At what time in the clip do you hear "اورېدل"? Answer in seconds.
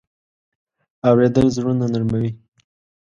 1.09-1.47